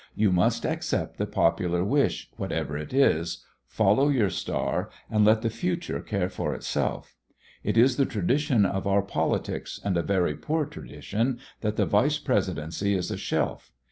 You 0.15 0.31
must 0.31 0.65
accept 0.65 1.19
the 1.19 1.27
popular 1.27 1.83
wish, 1.83 2.31
whatever 2.35 2.75
it 2.75 2.91
is, 2.91 3.45
follow 3.67 4.09
your 4.09 4.31
star, 4.31 4.89
and 5.11 5.23
let 5.23 5.43
the 5.43 5.49
future 5.51 5.99
care 6.01 6.27
for 6.27 6.55
itself. 6.55 7.15
It 7.63 7.77
is 7.77 7.97
the 7.97 8.07
tradition 8.07 8.65
of 8.65 8.87
our 8.87 9.03
politics, 9.03 9.79
and 9.83 9.95
a 9.95 10.01
very 10.01 10.33
poor 10.33 10.65
tradition, 10.65 11.37
that 11.59 11.75
the 11.75 11.85
Vice 11.85 12.17
Presidency 12.17 12.95
is 12.95 13.11
a 13.11 13.15
shelf. 13.17 13.71